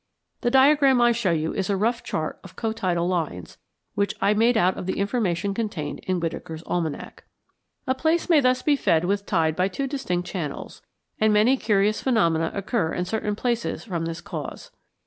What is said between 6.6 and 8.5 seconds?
Almanac. A place may